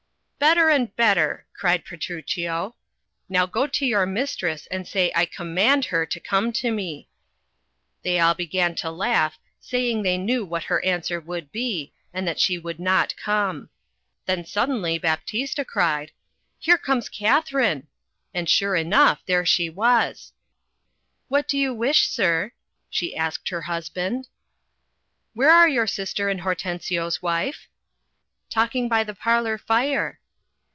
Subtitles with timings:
[0.41, 2.73] 'Better and better," cried Petruchio;
[3.29, 7.07] "now go to your mistress and say I command her to come to me."
[8.01, 12.39] They all began to laugh, saying they knew what her answer would be, and that
[12.39, 13.69] she would not come.
[14.25, 16.11] Then suddenly Baptista cried—
[16.59, 17.85] 'Here comes Katharine!"
[18.33, 20.33] And sure enough— there she was.
[21.27, 22.51] 'What do you wish, sir?"
[22.89, 24.27] she asked her husband.
[25.35, 27.67] 'Where are your sister and Hortensio's wife?"
[28.49, 30.17] Talking by the parlor fire."